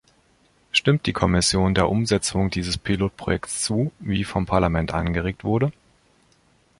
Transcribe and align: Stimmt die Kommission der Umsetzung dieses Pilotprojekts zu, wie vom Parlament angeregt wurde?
Stimmt 0.71 1.05
die 1.05 1.13
Kommission 1.13 1.75
der 1.75 1.87
Umsetzung 1.87 2.49
dieses 2.49 2.75
Pilotprojekts 2.79 3.61
zu, 3.63 3.91
wie 3.99 4.23
vom 4.23 4.47
Parlament 4.47 4.95
angeregt 4.95 5.43
wurde? 5.43 5.71